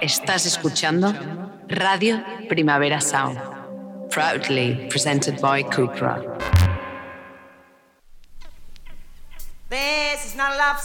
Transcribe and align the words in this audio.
Estás 0.00 0.46
escuchando 0.46 1.14
Radio 1.68 2.24
Primavera 2.48 3.02
Sound, 3.02 3.38
proudly 4.08 4.88
presented 4.88 5.38
by 5.42 5.62
Cupra. 5.62 6.22
This 9.68 10.24
is 10.24 10.36
not 10.36 10.52
a. 10.58 10.80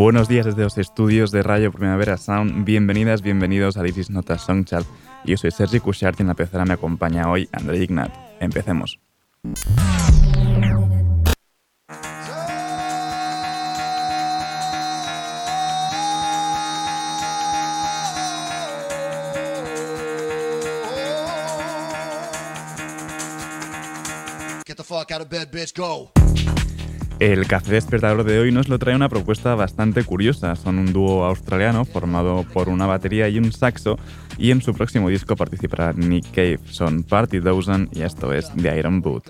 Buenos 0.00 0.28
días 0.28 0.46
desde 0.46 0.62
los 0.62 0.78
estudios 0.78 1.30
de 1.30 1.42
Radio 1.42 1.70
Primavera 1.70 2.16
Sound. 2.16 2.64
Bienvenidas, 2.64 3.20
bienvenidos 3.20 3.76
a 3.76 3.82
This 3.82 3.98
is 3.98 4.10
Not 4.10 4.30
a 4.30 4.38
Song 4.38 4.64
Chart. 4.64 4.86
Yo 5.26 5.36
soy 5.36 5.50
Sergi 5.50 5.78
Cushart 5.78 6.18
y 6.18 6.22
en 6.22 6.28
la 6.28 6.34
pecera 6.34 6.64
me 6.64 6.72
acompaña 6.72 7.30
hoy 7.30 7.50
André 7.52 7.82
Ignat. 7.82 8.10
Empecemos. 8.40 8.98
Get 24.64 24.78
the 24.78 24.82
fuck 24.82 25.12
out 25.12 25.20
of 25.20 25.28
bed, 25.28 25.50
bitch, 25.52 25.76
go. 25.76 26.10
El 27.20 27.46
café 27.46 27.72
despertador 27.74 28.24
de 28.24 28.38
hoy 28.38 28.50
nos 28.50 28.70
lo 28.70 28.78
trae 28.78 28.96
una 28.96 29.10
propuesta 29.10 29.54
bastante 29.54 30.04
curiosa. 30.04 30.56
Son 30.56 30.78
un 30.78 30.90
dúo 30.90 31.26
australiano 31.26 31.84
formado 31.84 32.44
por 32.44 32.70
una 32.70 32.86
batería 32.86 33.28
y 33.28 33.36
un 33.36 33.52
saxo 33.52 33.98
y 34.38 34.52
en 34.52 34.62
su 34.62 34.72
próximo 34.72 35.10
disco 35.10 35.36
participará 35.36 35.92
Nick 35.92 36.30
Cave. 36.30 36.60
Son 36.64 37.02
Party 37.02 37.40
Dozen 37.40 37.90
y 37.92 38.00
esto 38.00 38.32
es 38.32 38.50
The 38.54 38.78
Iron 38.78 39.02
Boot. 39.02 39.28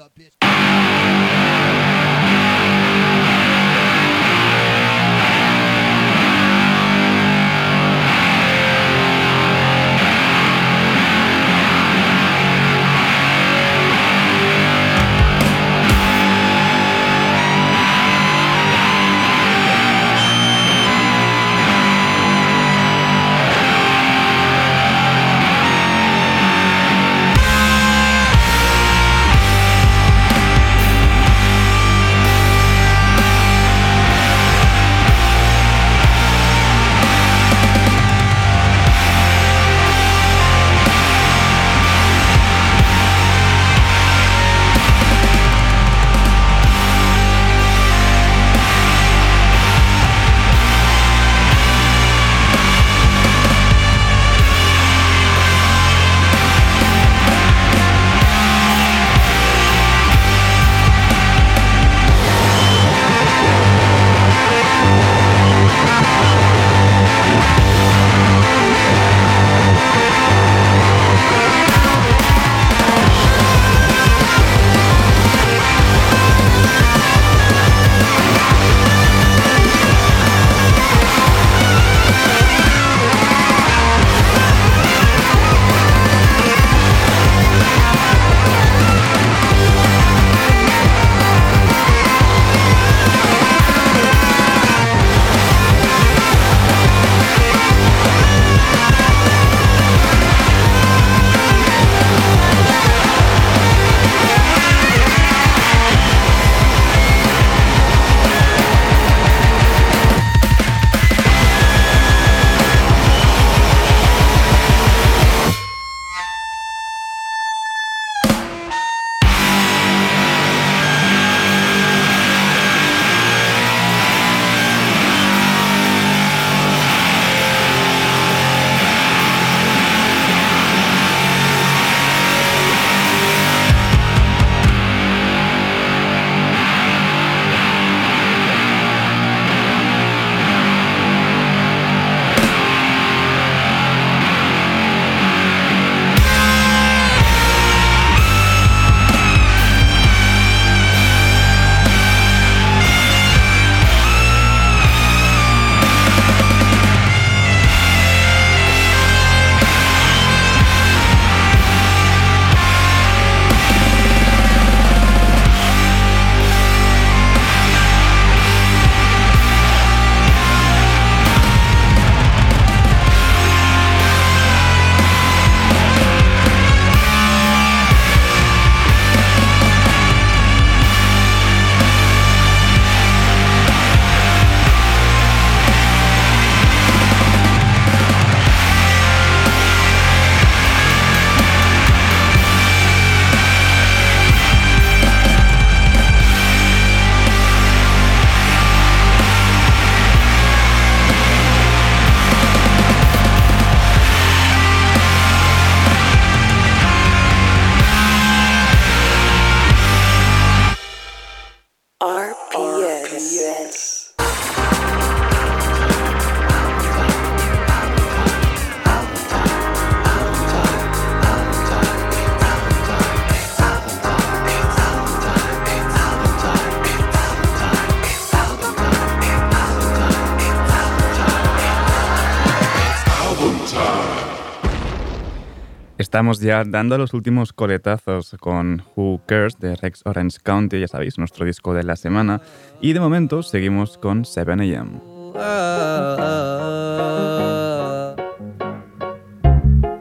Estamos 236.20 236.40
ya 236.40 236.64
dando 236.66 236.98
los 236.98 237.14
últimos 237.14 237.54
coletazos 237.54 238.36
con 238.38 238.82
Who 238.94 239.22
Cares 239.24 239.58
de 239.58 239.74
Rex 239.74 240.02
Orange 240.04 240.36
County, 240.42 240.78
ya 240.78 240.86
sabéis, 240.86 241.16
nuestro 241.16 241.46
disco 241.46 241.72
de 241.72 241.82
la 241.82 241.96
semana. 241.96 242.42
Y 242.82 242.92
de 242.92 243.00
momento 243.00 243.42
seguimos 243.42 243.96
con 243.96 244.24
7am. 244.24 245.00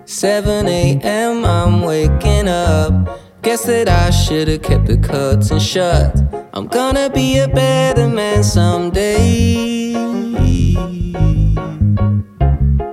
7 0.03 0.67
a.m. 0.67 1.45
I'm 1.45 1.85
waking 1.85 2.49
up. 2.49 3.17
Guess 3.41 3.63
that 3.67 3.87
I 3.87 4.11
should 4.11 4.49
have 4.49 4.61
kept 4.61 4.87
the 4.87 4.97
curtains 4.97 5.65
shut. 5.65 6.13
I'm 6.53 6.67
gonna 6.67 7.09
be 7.09 7.39
a 7.39 7.47
better 7.47 8.09
man 8.09 8.43
someday. 8.43 9.93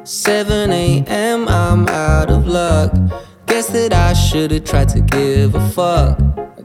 7 0.05 0.71
a.m. 0.71 1.16
Luck. 2.57 2.93
Guess 3.45 3.67
that 3.69 3.93
I 3.93 4.15
should've 4.15 4.65
tried 4.65 4.89
to 4.89 5.01
give 5.03 5.55
a 5.55 5.69
fuck. 5.77 6.19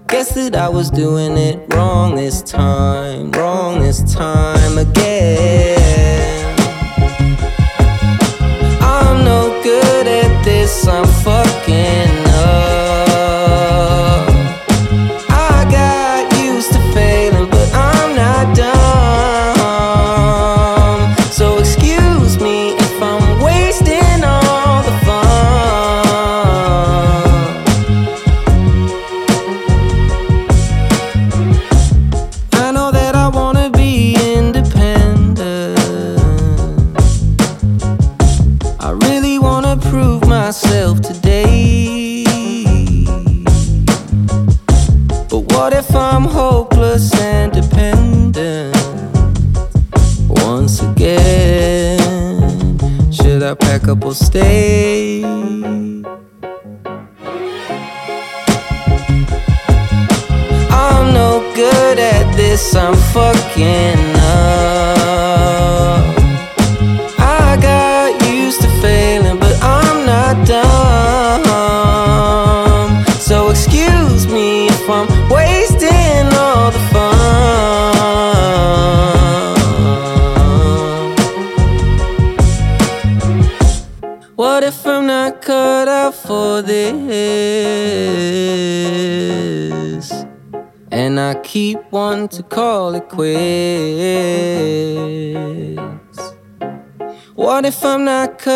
Guess 0.07 0.35
that 0.35 0.55
I 0.55 0.69
was 0.69 0.89
doing 0.89 1.35
it 1.35 1.57
wrong 1.73 2.15
this 2.15 2.41
time, 2.41 3.29
wrong 3.31 3.81
this 3.81 4.01
time 4.13 4.77
again. 4.77 5.80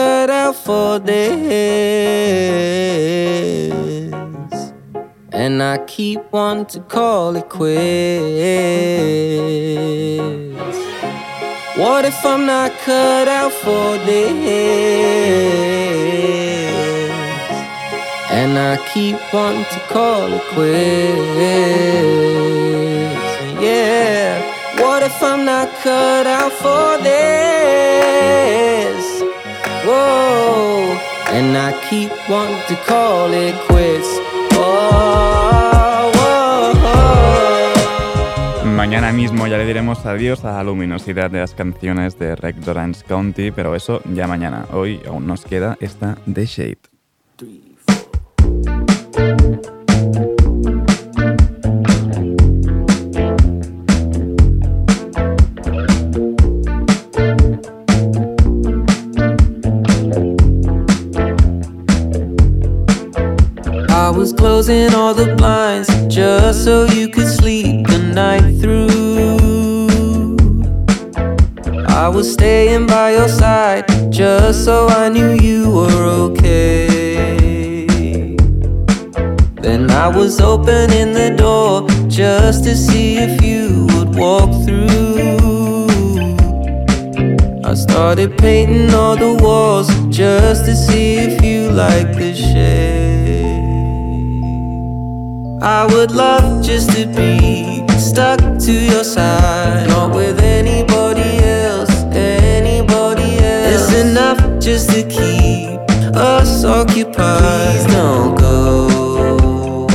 Cut 0.06 0.30
out 0.30 0.56
for 0.56 1.00
this? 1.00 1.66
And 5.32 5.56
I 5.74 5.76
keep 5.96 6.22
wanting 6.32 6.68
to 6.76 6.80
call 6.96 7.36
it 7.42 7.48
quits. 7.50 7.70
What 11.82 12.02
if 12.12 12.20
I'm 12.32 12.44
not 12.46 12.72
cut 12.90 13.28
out 13.40 13.54
for 13.64 13.88
this? 14.10 14.36
And 18.40 18.54
I 18.72 18.74
keep 18.94 19.18
wanting 19.34 19.70
to 19.76 19.80
call 19.96 20.28
it 20.38 20.46
quits. 20.54 21.38
Yeah, 23.68 24.30
what 24.82 25.02
if 25.10 25.18
I'm 25.32 25.42
not 25.46 25.68
cut 25.86 26.26
out 26.40 26.54
for 26.64 26.88
this? 27.08 28.75
Mañana 38.76 39.12
mismo 39.12 39.48
ya 39.48 39.58
le 39.58 39.66
diremos 39.66 40.06
adiós 40.06 40.44
a 40.46 40.54
la 40.54 40.64
luminosidad 40.64 41.30
de 41.30 41.40
las 41.40 41.54
canciones 41.54 42.18
de 42.20 42.36
Rec 42.36 42.56
Orange 42.68 43.04
County, 43.08 43.52
pero 43.52 43.76
eso 43.76 44.02
ya 44.14 44.28
mañana. 44.28 44.66
Hoy 44.74 45.02
aún 45.08 45.28
nos 45.28 45.46
queda 45.46 45.78
esta 45.80 46.18
The 46.32 46.46
Shade. 46.46 46.95
Closing 64.66 64.96
all 64.96 65.14
the 65.14 65.36
blinds 65.36 65.88
just 66.08 66.64
so 66.64 66.86
you 66.86 67.08
could 67.08 67.28
sleep 67.28 67.86
the 67.86 68.00
night 68.00 68.60
through. 68.60 69.86
I 71.88 72.10
was 72.10 72.34
staying 72.34 72.88
by 72.88 73.12
your 73.12 73.28
side 73.28 73.86
just 74.12 74.66
so 74.66 74.88
I 74.88 75.10
knew 75.10 75.34
you 75.34 75.70
were 75.70 76.06
okay. 76.30 77.36
Then 79.62 79.92
I 79.92 80.08
was 80.08 80.42
opening 80.42 81.14
the 81.14 81.36
door 81.38 81.88
just 82.10 82.64
to 82.64 82.76
see 82.76 83.18
if 83.18 83.44
you 83.44 83.86
would 83.94 84.16
walk 84.16 84.50
through. 84.66 85.86
I 87.64 87.76
started 87.76 88.36
painting 88.40 88.92
all 88.96 89.16
the 89.16 89.38
walls 89.44 89.90
just 90.10 90.66
to 90.66 90.76
see 90.76 91.18
if 91.18 91.44
you 91.44 91.70
like 91.70 92.16
the 92.16 92.34
shade. 92.34 93.75
I 95.68 95.88
would 95.88 96.12
love 96.12 96.64
just 96.64 96.92
to 96.92 97.08
be 97.08 97.84
stuck 97.98 98.40
to 98.66 98.72
your 98.72 99.04
side, 99.04 99.88
not 99.88 100.14
with 100.14 100.40
anybody 100.40 101.40
else, 101.44 101.90
anybody 102.14 103.40
else. 103.40 103.90
It's 103.90 103.94
enough 103.96 104.38
just 104.60 104.92
to 104.92 105.02
keep 105.02 105.80
us 106.16 106.64
occupied. 106.64 107.42
Please 107.42 107.88
don't 107.88 108.36
go. 108.38 109.88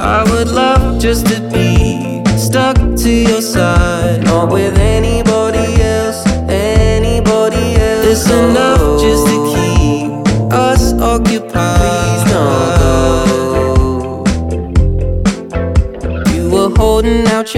I 0.00 0.24
would 0.32 0.48
love 0.48 1.00
just 1.00 1.28
to 1.28 1.40
be 1.52 2.24
stuck 2.36 2.76
to 3.04 3.08
your 3.08 3.40
side, 3.40 4.24
not 4.24 4.50
with 4.52 4.78
anybody 4.78 5.80
else, 5.80 6.26
anybody 6.48 7.76
else. 7.76 8.06
It's 8.08 8.28
enough 8.28 8.71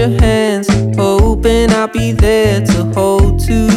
your 0.07 0.21
hands, 0.21 0.67
hoping 0.95 1.71
I'll 1.71 1.87
be 1.87 2.11
there 2.11 2.63
to 2.65 2.83
hold 2.93 3.39
to. 3.45 3.67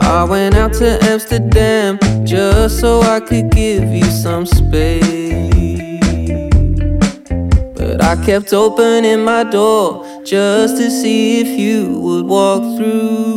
I 0.00 0.24
went 0.24 0.56
out 0.56 0.72
to 0.74 0.98
Amsterdam 1.04 1.98
just 2.24 2.80
so 2.80 3.00
I 3.02 3.20
could 3.20 3.50
give 3.50 3.84
you 3.84 4.04
some 4.04 4.46
space. 4.46 6.00
But 7.76 8.02
I 8.02 8.16
kept 8.24 8.52
opening 8.52 9.24
my 9.24 9.44
door 9.44 10.04
just 10.24 10.76
to 10.78 10.90
see 10.90 11.40
if 11.40 11.58
you 11.58 12.00
would 12.00 12.26
walk 12.26 12.62
through. 12.76 13.28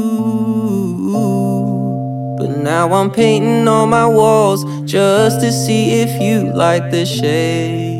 But 2.38 2.58
now 2.58 2.92
I'm 2.94 3.12
painting 3.12 3.68
on 3.68 3.90
my 3.90 4.08
walls 4.08 4.64
just 4.90 5.42
to 5.42 5.52
see 5.52 6.02
if 6.02 6.22
you 6.22 6.52
like 6.54 6.90
the 6.90 7.06
shade. 7.06 7.91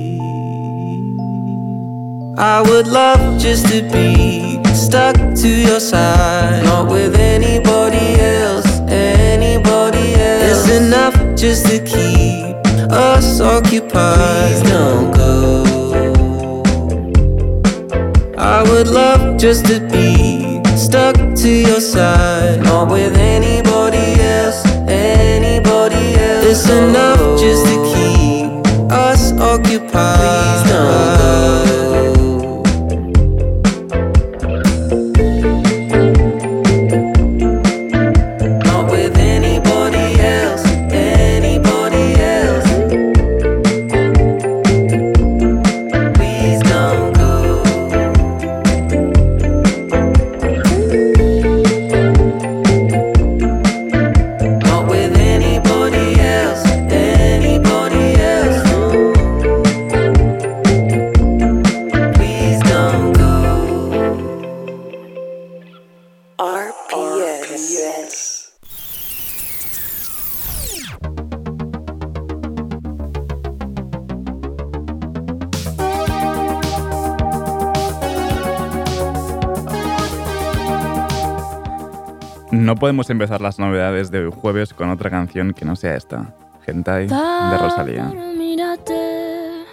I 2.44 2.60
would 2.64 2.88
love 2.88 3.40
just 3.40 3.68
to 3.68 3.84
be 3.84 4.60
stuck 4.74 5.16
to 5.16 5.48
your 5.48 5.80
side, 5.80 6.64
not 6.64 6.90
with 6.90 7.14
anybody 7.16 8.20
else, 8.20 8.66
anybody 8.90 10.16
else. 10.16 10.66
It's 10.66 10.70
enough 10.72 11.14
just 11.38 11.68
to 11.68 11.78
keep 11.78 12.56
us 12.92 13.40
occupied. 13.42 14.54
Please 14.54 14.72
don't 14.72 15.12
go. 15.14 16.64
I 18.40 18.64
would 18.64 18.88
love 18.88 19.38
just 19.38 19.68
to 19.68 19.80
be 19.80 20.64
stuck 20.76 21.16
to 21.44 21.48
your 21.48 21.80
side, 21.80 22.64
not 22.64 22.90
with 22.90 23.18
anybody 23.18 24.20
else, 24.20 24.66
anybody 24.90 26.16
else. 26.16 26.46
It's 26.48 26.68
enough 26.68 27.20
just 27.40 27.71
No 82.72 82.78
podemos 82.78 83.10
empezar 83.10 83.42
las 83.42 83.60
novedades 83.60 84.12
de 84.12 84.28
jueves 84.28 84.74
con 84.74 84.90
otra 84.92 85.10
canción 85.10 85.54
que 85.54 85.66
no 85.66 85.76
sea 85.76 85.98
esta. 85.98 86.34
Hentai 86.66 87.06
de 87.08 87.58
Rosalía. 87.58 88.06
Mírate. 88.06 89.66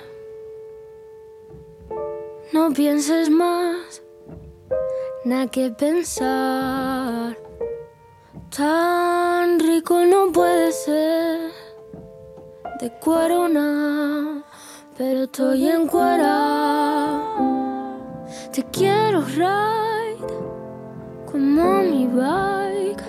No 2.53 2.73
pienses 2.73 3.31
más, 3.31 4.03
nada 5.25 5.47
que 5.47 5.71
pensar. 5.71 7.39
Tan 8.51 9.61
rico 9.61 10.05
no 10.05 10.33
puede 10.33 10.73
ser 10.73 11.53
de 12.81 12.99
corona, 12.99 14.43
pero 14.97 15.23
estoy 15.23 15.69
en 15.69 15.87
cuera. 15.87 17.21
Te 18.53 18.65
quiero 18.73 19.23
ride 19.23 20.08
como 21.31 21.83
mi 21.83 22.07
bike. 22.07 23.05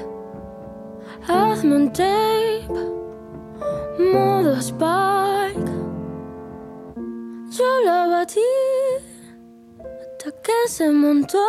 Hazme 1.27 1.75
un 1.75 1.93
tape 1.93 2.67
modo 4.13 4.55
Spike. 4.59 5.71
Yo 7.51 7.79
la 7.85 8.07
batí 8.07 8.39
hasta 9.77 10.31
que 10.41 10.67
se 10.67 10.89
montó. 10.91 11.45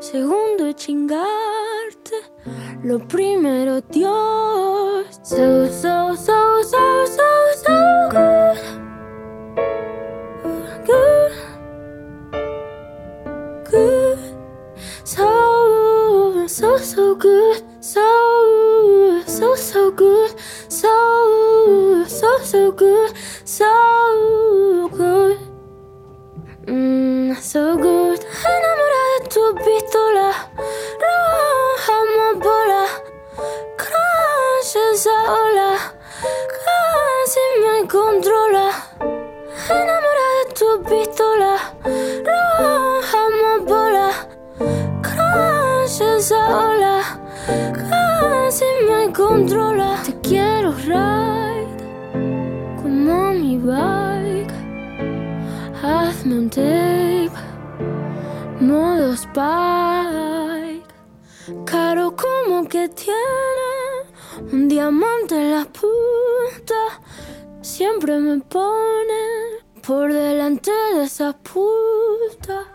Segundo 0.00 0.72
chingarte, 0.72 2.16
lo 2.82 2.98
primero 3.06 3.80
Dios. 3.80 5.20
So, 5.22 5.66
so, 5.66 6.16
so, 6.16 6.62
so, 6.62 7.06
so, 7.06 7.28
so 7.64 8.08
good. 8.10 8.87
So, 16.58 16.76
so, 16.78 17.14
good. 17.14 17.62
So, 17.80 19.22
so, 19.28 19.54
so 19.54 19.92
good. 19.92 20.34
So, 20.68 22.04
so, 22.08 22.38
so 22.42 22.72
good. 22.72 23.12
So 23.44 24.88
good. 24.92 25.38
Mm, 26.66 27.36
so 27.36 27.76
good. 27.76 28.18
Enamorada 28.42 29.22
de 29.22 29.28
tu 29.28 29.54
pistola. 29.64 30.30
Roja 31.04 31.94
amapola. 32.02 32.82
Crash 33.76 34.74
esa 34.90 35.16
ola. 35.42 35.70
Casi 36.58 37.44
me 37.62 37.86
controla. 37.86 38.66
Enamorada 39.70 40.44
de 40.48 40.54
tu 40.58 40.82
pistola. 40.88 41.54
Roja 41.84 43.26
amapola. 43.26 44.27
Crash 45.98 46.18
esa 46.18 46.58
ola. 46.58 47.02
Casi 47.46 48.64
me 48.88 49.12
controla. 49.12 50.00
Te 50.04 50.12
quiero 50.20 50.72
ride 50.72 51.66
como 52.80 53.32
mi 53.32 53.56
bike. 53.58 54.52
Hazme 55.82 56.38
un 56.38 56.50
tape, 56.50 57.30
modo 58.60 59.12
Spike. 59.12 60.86
Caro 61.64 62.14
como 62.14 62.68
que 62.68 62.88
tiene 62.88 64.52
un 64.52 64.68
diamante 64.68 65.34
en 65.34 65.50
la 65.52 65.64
punta. 65.64 67.00
Siempre 67.60 68.18
me 68.18 68.38
pone 68.38 69.22
por 69.84 70.12
delante 70.12 70.70
de 70.94 71.04
esa 71.04 71.32
puta. 71.32 72.67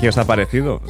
¿Qué 0.00 0.08
os 0.08 0.16
ha 0.16 0.24
parecido? 0.24 0.80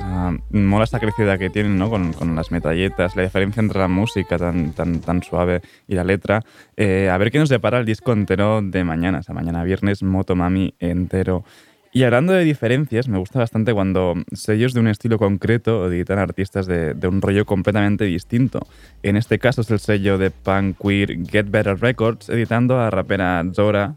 Mola 0.53 0.85
esta 0.85 1.01
crecida 1.01 1.37
que 1.37 1.51
tienen 1.51 1.77
¿no? 1.77 1.91
con, 1.91 2.37
las 2.37 2.53
metralletas, 2.53 3.17
la 3.17 3.25
diferencia 3.25 3.61
entre 3.61 3.81
la 3.81 3.89
música 3.89 4.39
tan, 4.39 4.73
tan, 4.73 5.23
suave 5.25 5.63
y 5.89 5.97
la 5.97 6.05
letra. 6.05 6.45
Eh, 6.77 7.11
a 7.11 7.19
ver 7.19 7.33
qué 7.33 7.41
nos 7.41 7.49
depara 7.49 7.81
el 7.81 7.87
disco 7.87 8.13
entero 8.13 8.63
de 8.63 8.85
mañana, 8.85 9.21
o 9.29 9.33
mañana 9.33 9.65
viernes, 9.65 10.05
Motomami 10.05 10.75
entero. 10.79 11.45
Y 11.93 12.05
hablando 12.05 12.33
de 12.35 12.45
diferencias, 12.45 13.09
me 13.09 13.19
gusta 13.19 13.41
bastante 13.41 13.75
cuando 13.75 14.15
sellos 14.33 14.75
de 14.75 14.81
un 14.81 14.87
estilo 14.87 15.19
concreto 15.19 15.91
editan 15.91 16.21
artistas 16.21 16.67
de, 16.67 16.95
de 16.95 17.09
un 17.09 17.21
rollo 17.21 17.45
completamente 17.45 18.05
distinto. 18.05 18.61
En 19.03 19.17
este 19.17 19.41
caso 19.41 19.63
es 19.63 19.73
el 19.73 19.81
sello 19.81 20.19
de 20.19 20.31
punk 20.31 20.77
queer 20.81 21.27
Get 21.27 21.51
Better 21.51 21.81
Records, 21.81 22.29
editando 22.29 22.79
a 22.79 22.91
rapera 22.91 23.45
Zora 23.53 23.97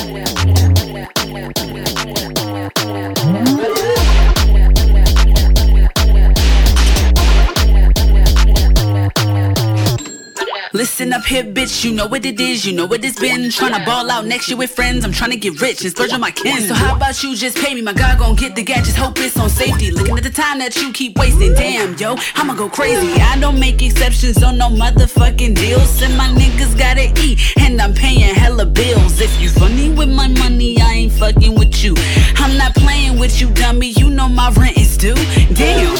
Listen 10.81 11.13
up 11.13 11.23
here, 11.25 11.43
bitch, 11.43 11.85
you 11.85 11.91
know 11.93 12.07
what 12.07 12.25
it 12.25 12.39
is, 12.39 12.65
you 12.65 12.73
know 12.73 12.87
what 12.87 13.05
it's 13.05 13.19
been. 13.19 13.41
Tryna 13.51 13.85
ball 13.85 14.09
out 14.09 14.25
next 14.25 14.49
year 14.49 14.57
with 14.57 14.71
friends, 14.71 15.05
I'm 15.05 15.11
tryna 15.11 15.39
get 15.39 15.61
rich 15.61 15.83
and 15.83 15.91
splurge 15.91 16.11
on 16.11 16.19
my 16.19 16.31
kin. 16.31 16.67
So 16.67 16.73
how 16.73 16.95
about 16.95 17.21
you 17.21 17.35
just 17.35 17.55
pay 17.55 17.75
me? 17.75 17.83
My 17.83 17.93
God 17.93 18.17
gon' 18.17 18.35
get 18.35 18.55
the 18.55 18.63
gadgets, 18.63 18.95
hope 18.95 19.19
it's 19.19 19.37
on 19.37 19.51
safety. 19.51 19.91
Looking 19.91 20.17
at 20.17 20.23
the 20.23 20.31
time 20.31 20.57
that 20.57 20.75
you 20.77 20.91
keep 20.91 21.19
wasting, 21.19 21.53
damn, 21.53 21.95
yo, 21.99 22.15
I'ma 22.33 22.55
go 22.55 22.67
crazy. 22.67 23.13
I 23.21 23.37
don't 23.39 23.59
make 23.59 23.79
exceptions 23.83 24.41
on 24.41 24.57
no 24.57 24.69
motherfucking 24.69 25.53
deals, 25.53 26.01
and 26.01 26.17
my 26.17 26.29
niggas 26.29 26.75
gotta 26.75 27.13
eat, 27.23 27.39
and 27.59 27.79
I'm 27.79 27.93
paying 27.93 28.33
hella 28.33 28.65
bills. 28.65 29.21
If 29.21 29.39
you 29.39 29.49
funny 29.49 29.91
with 29.91 30.09
my 30.09 30.29
money, 30.29 30.81
I 30.81 30.93
ain't 30.93 31.11
fucking 31.11 31.53
with 31.53 31.83
you. 31.83 31.93
I'm 32.37 32.57
not 32.57 32.73
playing 32.73 33.19
with 33.19 33.39
you, 33.39 33.51
dummy. 33.51 33.89
You 33.89 34.09
know 34.09 34.27
my 34.27 34.49
rent 34.49 34.79
is 34.79 34.97
due. 34.97 35.13
Damn. 35.53 35.95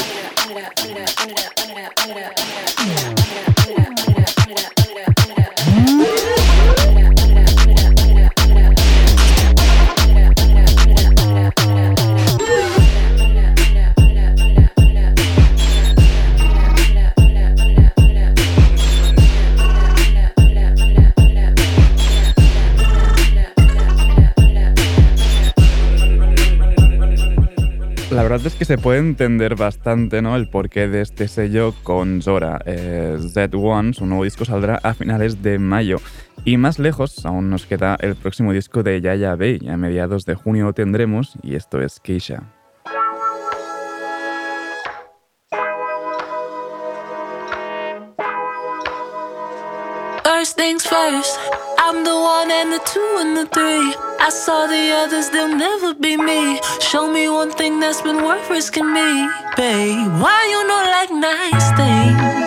Verdad 28.32 28.46
es 28.46 28.54
que 28.54 28.64
se 28.64 28.78
puede 28.78 28.98
entender 28.98 29.56
bastante 29.56 30.22
¿no? 30.22 30.36
el 30.36 30.48
porqué 30.48 30.88
de 30.88 31.02
este 31.02 31.28
sello 31.28 31.74
con 31.82 32.22
Zora. 32.22 32.62
Eh, 32.64 33.18
Z1, 33.20 33.92
su 33.92 34.06
nuevo 34.06 34.24
disco, 34.24 34.46
saldrá 34.46 34.80
a 34.82 34.94
finales 34.94 35.42
de 35.42 35.58
mayo. 35.58 35.98
Y 36.42 36.56
más 36.56 36.78
lejos 36.78 37.26
aún 37.26 37.50
nos 37.50 37.66
queda 37.66 37.98
el 38.00 38.16
próximo 38.16 38.54
disco 38.54 38.82
de 38.82 39.02
Yaya 39.02 39.36
Bay. 39.36 39.60
A 39.68 39.76
mediados 39.76 40.24
de 40.24 40.34
junio 40.34 40.72
tendremos 40.72 41.34
y 41.42 41.56
esto 41.56 41.82
es 41.82 42.00
Keisha. 42.00 42.42
First 50.24 50.56
things 50.56 50.86
first, 50.86 51.38
I'm 51.84 52.04
the 52.04 52.14
one 52.14 52.48
and 52.52 52.72
the 52.72 52.78
two 52.78 53.16
and 53.18 53.36
the 53.36 53.44
three. 53.46 53.92
I 54.20 54.30
saw 54.30 54.68
the 54.68 54.92
others, 55.02 55.30
they'll 55.30 55.48
never 55.48 55.92
be 55.94 56.16
me. 56.16 56.60
Show 56.80 57.12
me 57.12 57.28
one 57.28 57.50
thing 57.50 57.80
that's 57.80 58.00
been 58.00 58.22
worth 58.22 58.48
risking 58.48 58.92
me, 58.92 59.28
babe. 59.56 60.12
Why 60.22 60.38
you 60.52 60.60
not 60.68 60.86
like 60.96 61.10
nice 61.10 61.68
things? 61.76 62.41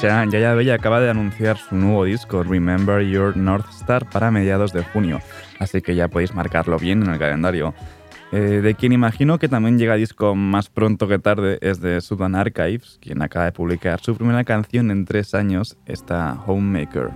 Keisha, 0.00 0.24
Yaya 0.26 0.54
Bella 0.54 0.74
acaba 0.74 1.00
de 1.00 1.10
anunciar 1.10 1.56
su 1.56 1.74
nuevo 1.74 2.04
disco 2.04 2.44
Remember 2.44 3.02
Your 3.02 3.36
North 3.36 3.68
Star 3.70 4.08
para 4.08 4.30
mediados 4.30 4.72
de 4.72 4.84
junio, 4.84 5.20
así 5.58 5.82
que 5.82 5.96
ya 5.96 6.06
podéis 6.06 6.34
marcarlo 6.34 6.78
bien 6.78 7.02
en 7.02 7.10
el 7.10 7.18
calendario. 7.18 7.74
Eh, 8.30 8.60
de 8.62 8.74
quien 8.74 8.92
imagino 8.92 9.38
que 9.38 9.48
también 9.48 9.76
llega 9.76 9.96
disco 9.96 10.36
más 10.36 10.68
pronto 10.68 11.08
que 11.08 11.18
tarde 11.18 11.58
es 11.62 11.80
de 11.80 12.00
Sudan 12.00 12.36
Archives, 12.36 12.98
quien 13.00 13.22
acaba 13.22 13.46
de 13.46 13.52
publicar 13.52 13.98
su 14.00 14.14
primera 14.14 14.44
canción 14.44 14.92
en 14.92 15.04
tres 15.04 15.34
años, 15.34 15.76
esta 15.84 16.44
Homemaker. 16.46 17.10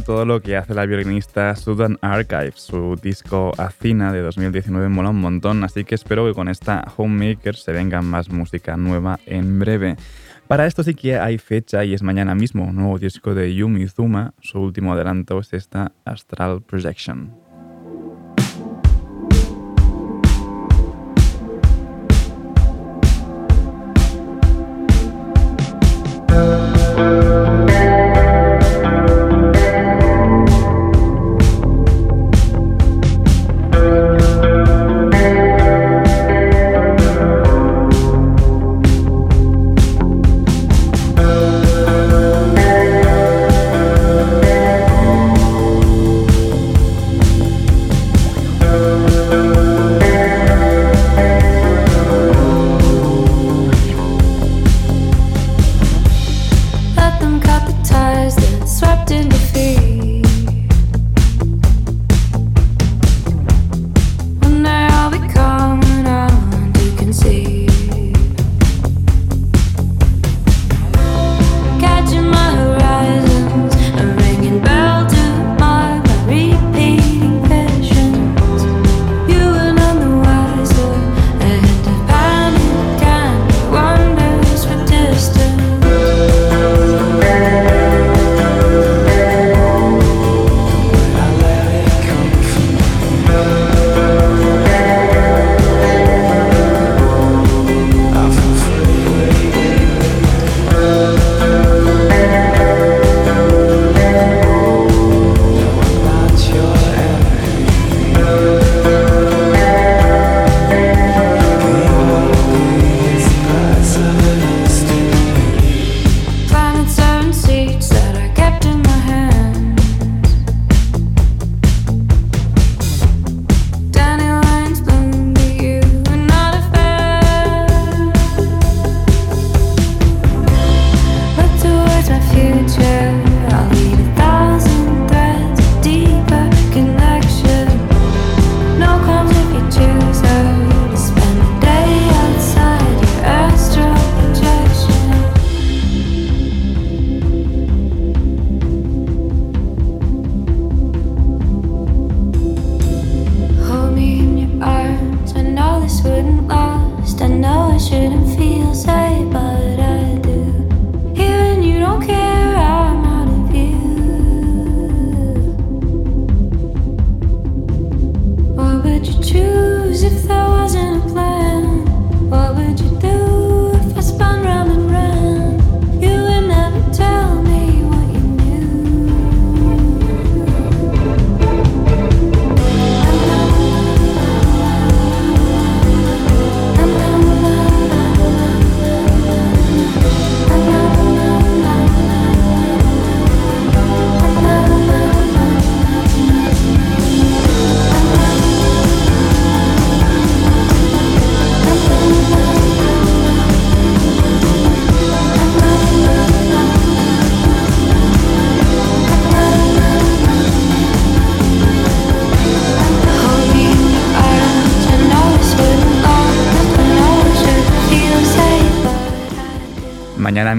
todo 0.00 0.24
lo 0.24 0.40
que 0.40 0.56
hace 0.56 0.74
la 0.74 0.86
violinista 0.86 1.54
Sudan 1.54 1.98
Archive. 2.00 2.52
Su 2.54 2.96
disco 3.00 3.52
Acina 3.58 4.12
de 4.12 4.22
2019 4.22 4.88
mola 4.88 5.10
un 5.10 5.20
montón, 5.20 5.62
así 5.64 5.84
que 5.84 5.94
espero 5.94 6.26
que 6.26 6.34
con 6.34 6.48
esta 6.48 6.84
Homemaker 6.96 7.54
se 7.54 7.72
venga 7.72 8.00
más 8.00 8.30
música 8.30 8.76
nueva 8.76 9.20
en 9.26 9.58
breve. 9.58 9.96
Para 10.48 10.66
esto 10.66 10.82
sí 10.82 10.94
que 10.94 11.18
hay 11.18 11.38
fecha 11.38 11.84
y 11.84 11.94
es 11.94 12.02
mañana 12.02 12.34
mismo, 12.34 12.64
un 12.64 12.76
nuevo 12.76 12.98
disco 12.98 13.34
de 13.34 13.54
Yumi 13.54 13.86
Zuma. 13.88 14.34
Su 14.40 14.60
último 14.60 14.94
adelanto 14.94 15.38
es 15.40 15.52
esta 15.52 15.92
Astral 16.04 16.62
Projection. 16.62 17.41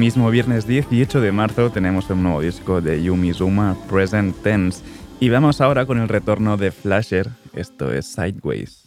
mismo 0.04 0.30
viernes 0.30 0.68
18 0.68 1.22
de 1.22 1.32
marzo 1.32 1.70
tenemos 1.70 2.10
un 2.10 2.24
nuevo 2.24 2.42
disco 2.42 2.82
de 2.82 3.02
Yumi 3.02 3.34
Zuma, 3.34 3.78
Present 3.90 4.36
Tense. 4.44 4.84
Y 5.22 5.30
vamos 5.30 5.62
ahora 5.62 5.86
con 5.86 5.98
el 5.98 6.10
retorno 6.10 6.58
de 6.58 6.72
Flasher, 6.72 7.30
esto 7.54 7.90
es 7.94 8.06
Sideways. 8.08 8.83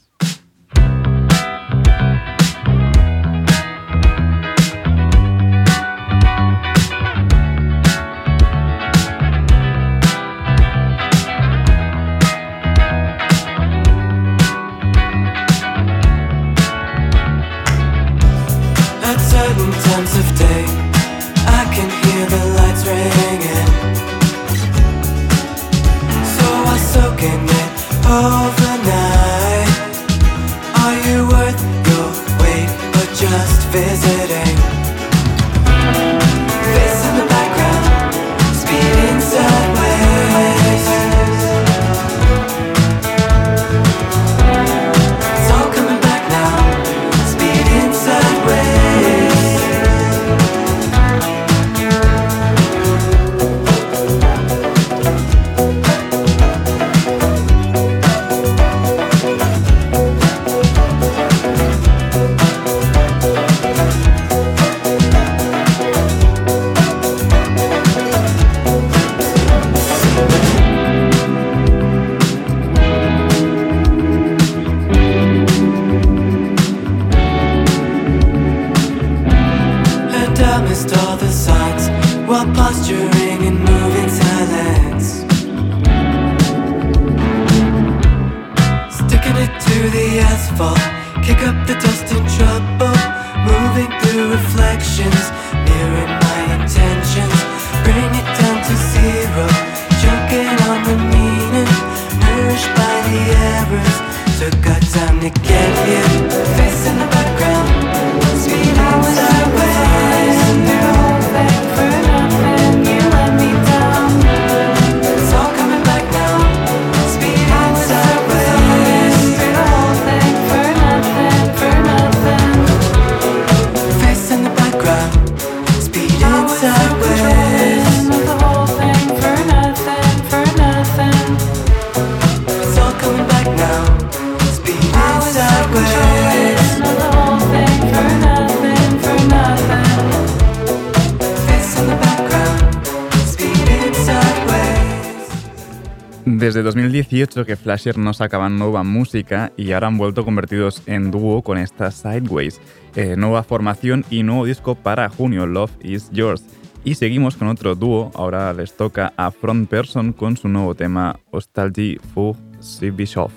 que 147.44 147.57
Flasher 147.57 147.99
no 147.99 148.14
sacaban 148.14 148.59
nueva 148.59 148.83
música 148.83 149.53
y 149.57 149.72
ahora 149.72 149.88
han 149.88 149.99
vuelto 149.99 150.25
convertidos 150.25 150.83
en 150.87 151.11
dúo 151.11 151.42
con 151.42 151.59
esta 151.59 151.90
Sideways. 151.90 152.61
Eh, 152.94 153.16
nueva 153.16 153.42
formación 153.42 154.05
y 154.09 154.22
nuevo 154.22 154.46
disco 154.46 154.75
para 154.75 155.09
junio, 155.09 155.46
Love 155.46 155.72
is 155.83 156.11
Yours. 156.12 156.42
Y 156.85 156.94
seguimos 156.94 157.37
con 157.37 157.49
otro 157.49 157.75
dúo, 157.75 158.11
ahora 158.14 158.53
les 158.53 158.77
toca 158.77 159.12
a 159.16 159.31
Front 159.31 159.68
Person 159.68 160.12
con 160.12 160.37
su 160.37 160.49
nuevo 160.49 160.75
tema 160.75 161.18
Hostalgie 161.31 161.99
pour 162.14 162.37
Sibishov. 162.61 163.31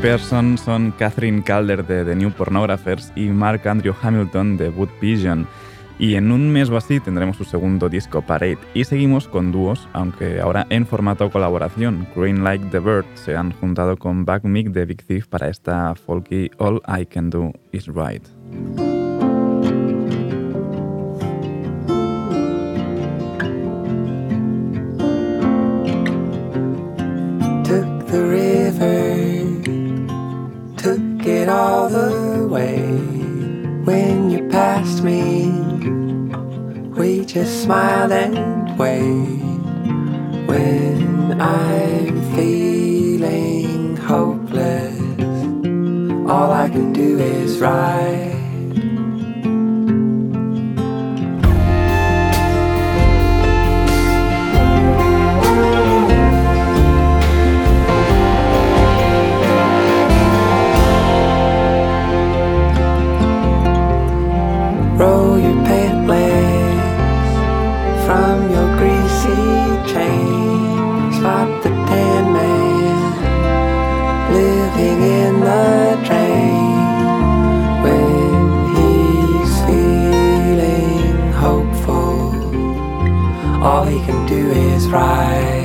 Person 0.00 0.56
son 0.56 0.92
Catherine 0.92 1.42
Calder 1.42 1.86
de 1.86 2.06
The 2.06 2.16
New 2.16 2.30
Pornographers 2.32 3.12
y 3.14 3.26
Mark 3.26 3.68
Andrew 3.68 3.94
Hamilton 4.00 4.56
de 4.56 4.70
Wood 4.70 4.88
Vision. 4.98 5.46
Y 5.98 6.14
en 6.14 6.32
un 6.32 6.50
mes 6.50 6.70
o 6.70 6.78
así 6.78 7.00
tendremos 7.00 7.36
su 7.36 7.44
segundo 7.44 7.90
disco 7.90 8.22
Parade. 8.22 8.56
Y 8.72 8.84
seguimos 8.84 9.28
con 9.28 9.52
dúos, 9.52 9.88
aunque 9.92 10.40
ahora 10.40 10.66
en 10.70 10.86
formato 10.86 11.30
colaboración. 11.30 12.06
Green 12.16 12.42
Like 12.42 12.64
the 12.70 12.78
Bird 12.78 13.04
se 13.14 13.36
han 13.36 13.52
juntado 13.52 13.98
con 13.98 14.24
Back 14.24 14.44
Mick 14.44 14.68
de 14.68 14.86
Big 14.86 15.04
Thief 15.04 15.26
para 15.26 15.50
esta 15.50 15.94
folky 15.94 16.50
All 16.56 16.80
I 16.88 17.04
Can 17.04 17.28
Do 17.28 17.52
Is 17.72 17.86
Right. 17.86 18.26
Smiled 37.70 38.10
and 38.10 38.76
waved. 38.76 39.42
When 40.48 41.40
I'm 41.40 42.34
feeling 42.34 43.96
hopeless, 43.96 44.98
all 46.28 46.50
I 46.50 46.68
can 46.68 46.92
do 46.92 47.20
is 47.20 47.60
ride. 47.60 48.29
Pride. 84.90 85.59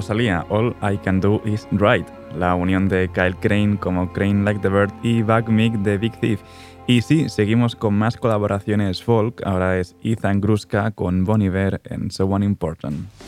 Rosalía, 0.00 0.46
All 0.48 0.74
I 0.80 0.96
Can 0.96 1.20
Do 1.20 1.42
Is 1.44 1.68
Right, 1.72 2.06
la 2.34 2.54
unión 2.54 2.88
de 2.88 3.10
Kyle 3.12 3.36
Crane 3.36 3.76
como 3.76 4.10
Crane 4.14 4.44
Like 4.44 4.60
the 4.60 4.70
Bird 4.70 4.90
y 5.02 5.20
Back 5.20 5.50
Mick 5.50 5.74
de 5.74 5.98
Big 5.98 6.18
Thief. 6.20 6.40
Y 6.86 7.02
sí, 7.02 7.28
seguimos 7.28 7.76
con 7.76 7.92
más 7.96 8.16
colaboraciones 8.16 9.02
folk, 9.02 9.42
ahora 9.44 9.78
es 9.78 9.94
Ethan 10.02 10.40
Gruska 10.40 10.90
con 10.92 11.24
Bon 11.24 11.42
Iver 11.42 11.82
en 11.84 12.10
So 12.10 12.24
Unimportant. 12.24 12.96
Don't 12.96 13.19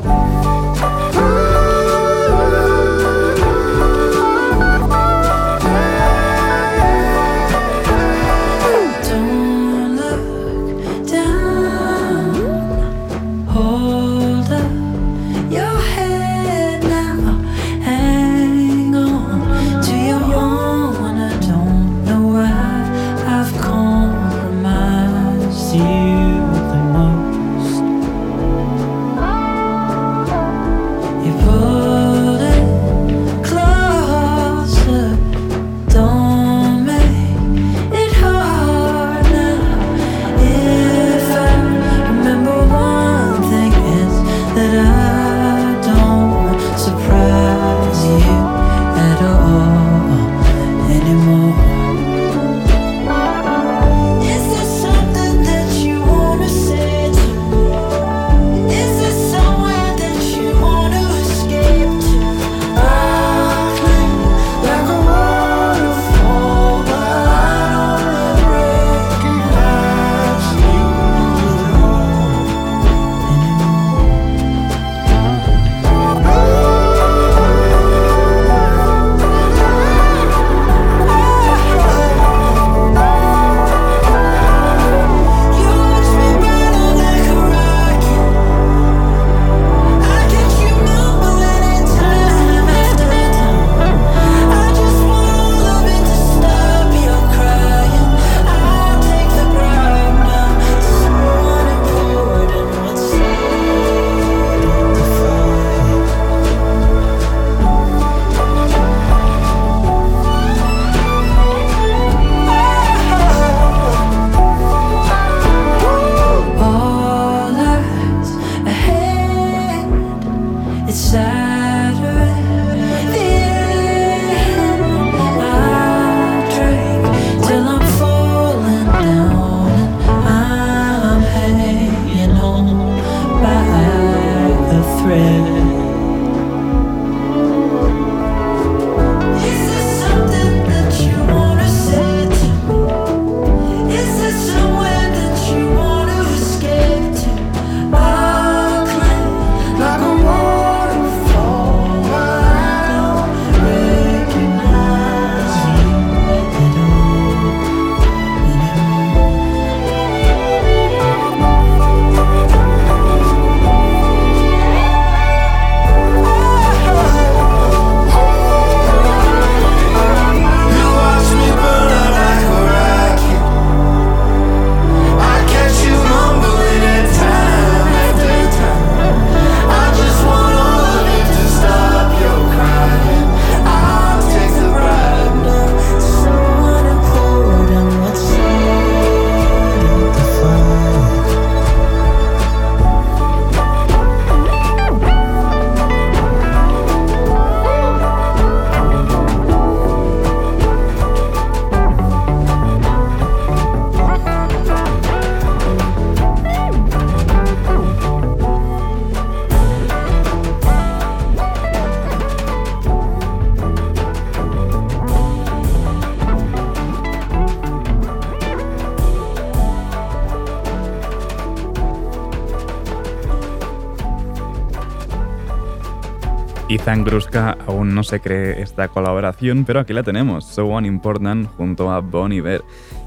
Ethan 227.03 227.05
Gruska 227.05 227.59
aún 227.67 227.95
no 227.95 228.05
se 228.05 228.21
cree 228.21 228.63
esta 228.63 228.87
colaboración, 228.87 229.65
pero 229.65 229.81
aquí 229.81 229.93
la 229.93 230.05
tenemos, 230.05 230.47
So 230.47 230.67
Unimportant 230.67 231.49
junto 231.57 231.91
a 231.91 232.01
Bon 232.01 232.33
Iver. 232.33 232.63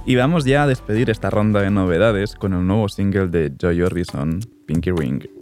Y 0.06 0.16
vamos 0.16 0.44
ya 0.44 0.64
a 0.64 0.68
despedir 0.68 1.10
esta 1.10 1.30
ronda 1.30 1.62
de 1.62 1.72
novedades 1.72 2.36
con 2.36 2.54
el 2.54 2.68
nuevo 2.68 2.90
single 2.90 3.28
de 3.28 3.54
Joy 3.58 3.82
Orbison, 3.82 4.42
Pinky 4.66 4.92
Ring. 4.92 5.35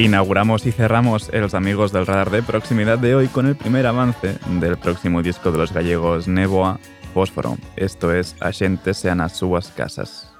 Inauguramos 0.00 0.64
y 0.64 0.72
cerramos 0.72 1.28
Els 1.30 1.52
Amigos 1.52 1.92
del 1.92 2.06
Radar 2.06 2.30
de 2.30 2.42
Proximidad 2.42 2.98
de 2.98 3.14
hoy 3.14 3.28
con 3.28 3.44
el 3.44 3.54
primer 3.54 3.86
avance 3.86 4.38
del 4.46 4.78
próximo 4.78 5.22
disco 5.22 5.52
de 5.52 5.58
los 5.58 5.74
gallegos 5.74 6.26
Neboa, 6.26 6.80
Fósforo. 7.12 7.58
Esto 7.76 8.10
es 8.10 8.34
A 8.40 8.50
xente 8.50 8.94
sean 8.94 9.20
as 9.20 9.36
súas 9.36 9.68
casas. 9.68 10.39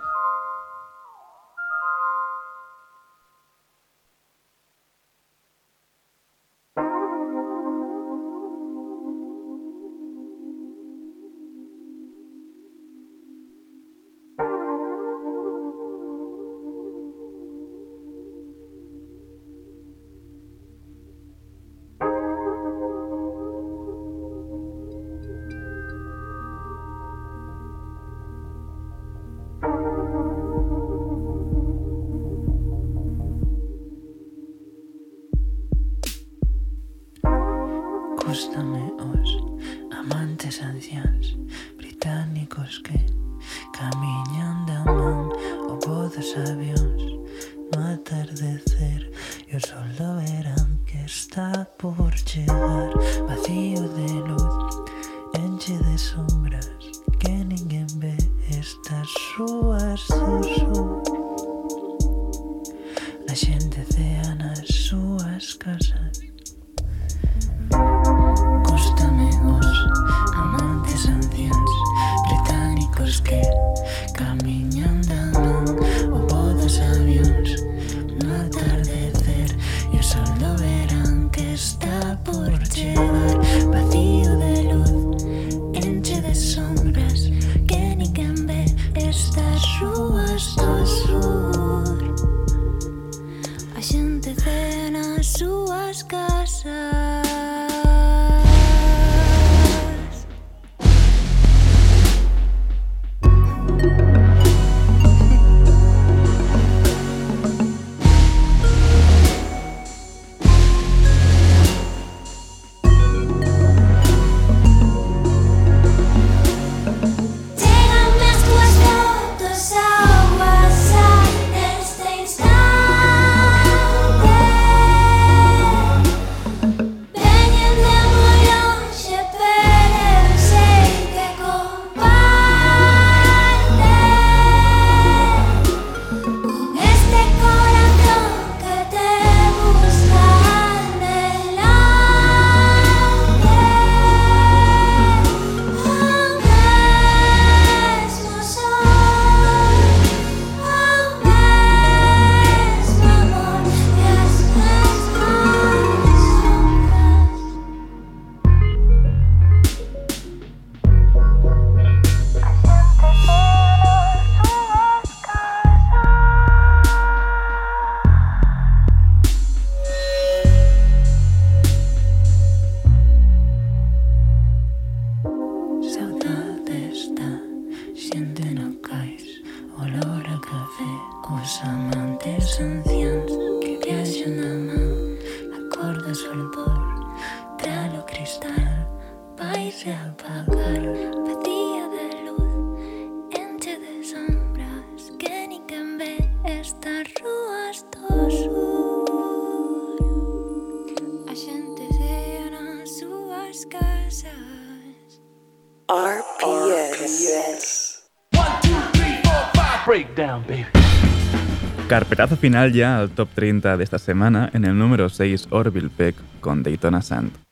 Carpetazo 211.89 212.37
final 212.37 212.73
ya 212.73 212.99
al 212.99 213.11
top 213.11 213.29
30 213.35 213.77
de 213.77 213.85
esta 213.85 213.99
semana 213.99 214.49
en 214.53 214.65
el 214.65 214.79
número 214.79 215.09
6 215.09 215.49
Orville 215.51 215.91
Peck 215.91 216.15
con 216.41 216.63
Daytona 216.63 217.03
Sand. 217.03 217.50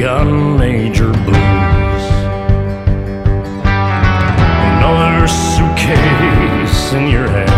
Got 0.00 0.24
major 0.24 1.12
blues. 1.12 2.04
Another 4.72 5.28
suitcase 5.28 6.92
in 6.94 7.10
your 7.10 7.28
hand. 7.28 7.50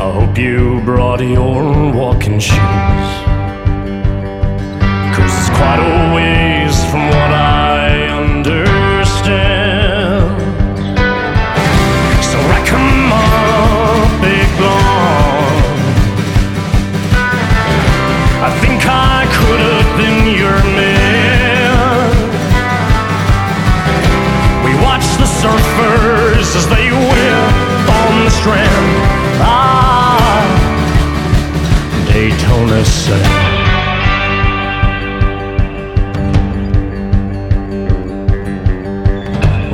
I 0.00 0.12
hope 0.12 0.38
you 0.38 0.80
brought 0.84 1.20
your 1.20 1.64
walking 1.92 2.38
shoes. 2.38 3.10
Cause 5.16 5.32
it's 5.36 5.50
quite 5.58 5.80
a 5.80 6.14
ways 6.14 6.76
from 6.88 7.08
what 7.08 7.32
I 7.32 8.06
understand. 8.06 8.65
gonna 32.68 32.84
say 32.84 33.22
uh, 33.22 33.76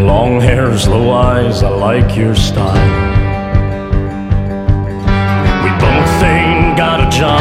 Long 0.03 0.41
hairs, 0.41 0.87
low 0.89 1.11
eyes, 1.13 1.63
I 1.63 1.69
like 1.69 2.17
your 2.17 2.35
style. 2.35 2.75
We 5.63 5.71
both 5.81 6.23
ain't 6.23 6.77
got 6.77 7.01
a 7.07 7.11
job. 7.19 7.41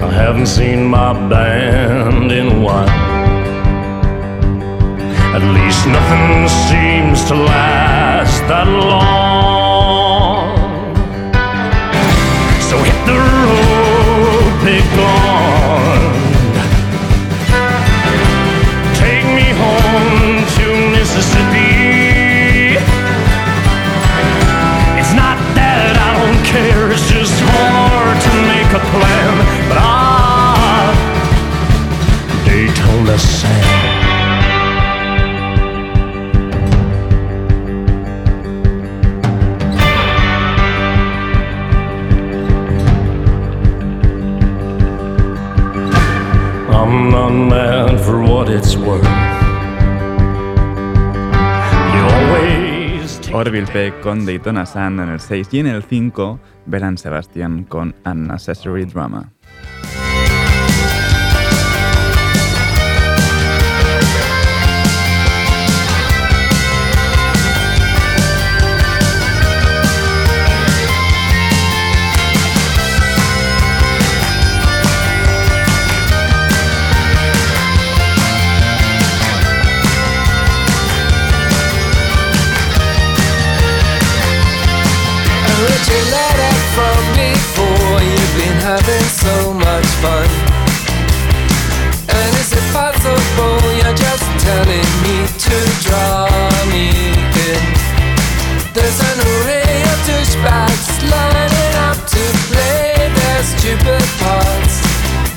I 0.00 0.10
haven't 0.10 0.46
seen 0.46 0.86
my 0.86 1.12
band 1.28 2.30
in 2.30 2.46
a 2.48 2.60
while. 2.60 2.88
At 5.36 5.42
least 5.56 5.86
nothing 5.86 6.48
seems 6.68 7.24
to 7.28 7.34
last 7.34 8.40
that 8.48 8.68
long. 8.68 9.31
Con 54.02 54.26
Daytona 54.26 54.66
Sand 54.66 55.00
en 55.00 55.08
el 55.08 55.18
6 55.18 55.48
y 55.52 55.60
en 55.60 55.66
el 55.66 55.82
5 55.82 56.38
Belan 56.66 56.98
Sebastián 56.98 57.64
con 57.64 57.94
Unnecessary 58.04 58.84
Drama. 58.84 59.32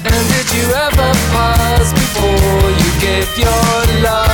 And 0.07 0.29
did 0.29 0.51
you 0.53 0.71
ever 0.71 1.11
pause 1.33 1.91
before 1.93 2.69
you 2.69 2.89
gave 3.01 3.37
your 3.37 4.03
love? 4.03 4.24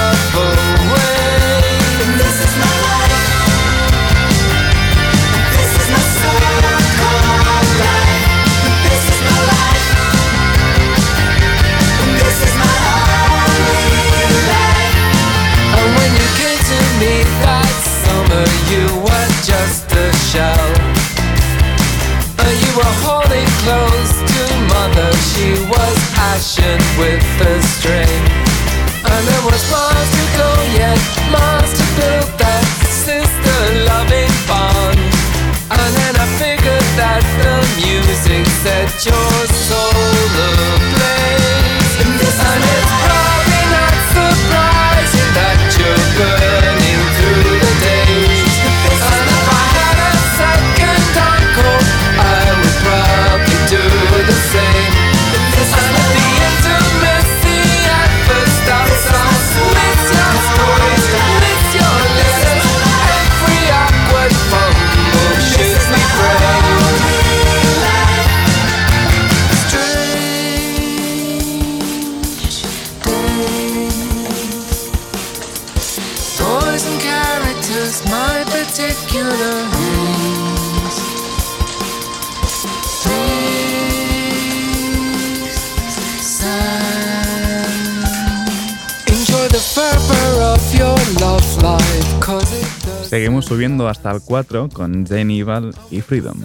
subiendo 93.51 93.89
hasta 93.89 94.09
el 94.11 94.21
4 94.21 94.69
con 94.71 95.05
Zen 95.05 95.29
Evil 95.29 95.75
y 95.89 95.99
Freedom. 95.99 96.37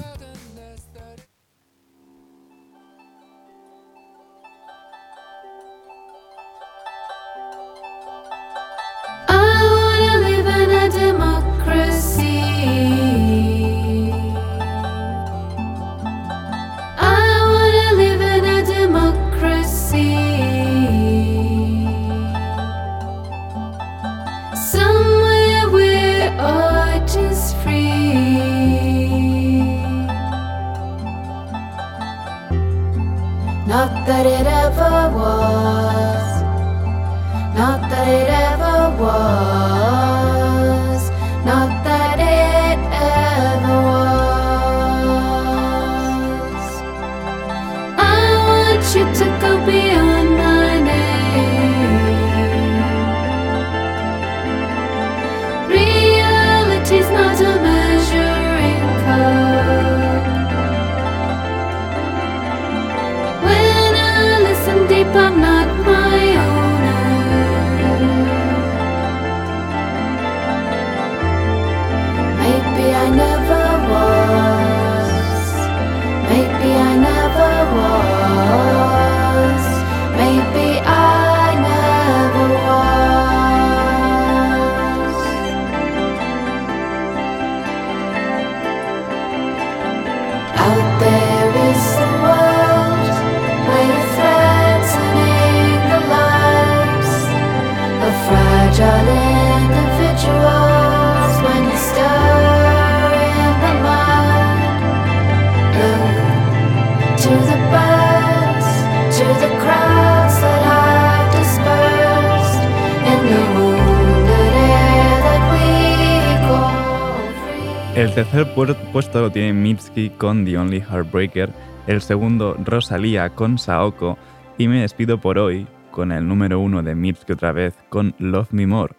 con 120.19 120.45
The 120.45 120.59
Only 120.59 120.81
Heartbreaker, 120.81 121.51
el 121.87 122.01
segundo 122.01 122.57
Rosalía 122.65 123.31
con 123.31 123.59
Saoko 123.59 124.19
y 124.59 124.69
me 124.69 124.81
despido 124.81 125.21
por 125.21 125.39
hoy 125.39 125.67
con 125.91 126.13
el 126.13 126.27
número 126.27 126.61
uno 126.61 126.83
de 126.83 126.95
Mitsuki 126.95 127.33
otra 127.33 127.53
vez 127.53 127.75
con 127.89 128.15
Love 128.19 128.53
Me 128.53 128.67
More. 128.67 128.95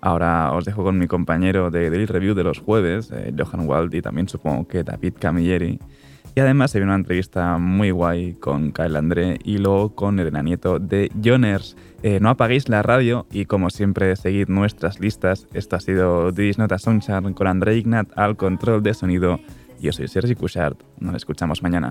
Ahora 0.00 0.52
os 0.52 0.64
dejo 0.64 0.82
con 0.82 0.98
mi 0.98 1.06
compañero 1.06 1.70
de 1.70 1.90
Daily 1.90 2.06
Review 2.06 2.34
de 2.34 2.44
los 2.44 2.58
jueves, 2.58 3.10
eh, 3.12 3.32
Johan 3.36 3.68
Wald 3.68 3.94
y 3.94 4.02
también 4.02 4.28
supongo 4.28 4.66
que 4.66 4.82
David 4.82 5.14
Camilleri. 5.18 5.78
Y 6.34 6.40
además 6.40 6.70
se 6.70 6.78
vio 6.78 6.86
una 6.86 6.94
entrevista 6.94 7.58
muy 7.58 7.90
guay 7.90 8.34
con 8.34 8.72
Kyle 8.72 8.96
André 8.96 9.38
y 9.44 9.58
luego 9.58 9.94
con 9.94 10.18
Elena 10.20 10.42
Nieto 10.42 10.78
de 10.78 11.10
Joners. 11.22 11.76
Eh, 12.02 12.18
no 12.20 12.30
apaguéis 12.30 12.68
la 12.68 12.82
radio 12.82 13.26
y 13.32 13.44
como 13.46 13.68
siempre 13.68 14.14
seguid 14.16 14.48
nuestras 14.48 15.00
listas. 15.00 15.48
Esto 15.52 15.76
ha 15.76 15.80
sido 15.80 16.30
Didis 16.30 16.56
Sunshine 16.78 17.34
con 17.34 17.46
André 17.46 17.76
Ignat 17.76 18.08
al 18.16 18.36
control 18.36 18.82
de 18.82 18.94
sonido. 18.94 19.40
Yo 19.80 19.92
soy 19.92 20.08
Sergi 20.08 20.34
Cushart. 20.34 20.82
Nos 20.98 21.16
escuchamos 21.16 21.62
mañana. 21.62 21.90